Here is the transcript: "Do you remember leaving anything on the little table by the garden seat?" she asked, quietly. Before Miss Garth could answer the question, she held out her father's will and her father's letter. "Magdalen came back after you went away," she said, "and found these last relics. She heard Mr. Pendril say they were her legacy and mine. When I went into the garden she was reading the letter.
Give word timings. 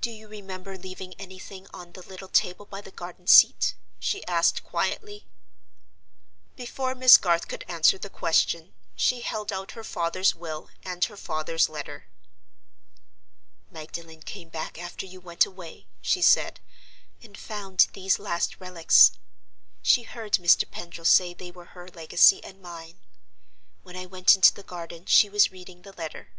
"Do 0.00 0.10
you 0.10 0.26
remember 0.26 0.76
leaving 0.76 1.14
anything 1.14 1.68
on 1.72 1.92
the 1.92 2.02
little 2.02 2.26
table 2.26 2.66
by 2.66 2.80
the 2.80 2.90
garden 2.90 3.28
seat?" 3.28 3.76
she 4.00 4.26
asked, 4.26 4.64
quietly. 4.64 5.28
Before 6.56 6.92
Miss 6.96 7.16
Garth 7.16 7.46
could 7.46 7.64
answer 7.68 7.96
the 7.96 8.10
question, 8.10 8.74
she 8.96 9.20
held 9.20 9.52
out 9.52 9.70
her 9.78 9.84
father's 9.84 10.34
will 10.34 10.70
and 10.82 11.04
her 11.04 11.16
father's 11.16 11.68
letter. 11.68 12.08
"Magdalen 13.70 14.22
came 14.22 14.48
back 14.48 14.76
after 14.76 15.06
you 15.06 15.20
went 15.20 15.46
away," 15.46 15.86
she 16.02 16.20
said, 16.20 16.58
"and 17.22 17.38
found 17.38 17.86
these 17.92 18.18
last 18.18 18.58
relics. 18.58 19.12
She 19.82 20.02
heard 20.02 20.32
Mr. 20.32 20.68
Pendril 20.68 21.04
say 21.04 21.32
they 21.32 21.52
were 21.52 21.66
her 21.76 21.86
legacy 21.86 22.42
and 22.42 22.60
mine. 22.60 22.98
When 23.84 23.94
I 23.96 24.06
went 24.06 24.34
into 24.34 24.52
the 24.52 24.64
garden 24.64 25.06
she 25.06 25.28
was 25.28 25.52
reading 25.52 25.82
the 25.82 25.92
letter. 25.92 26.30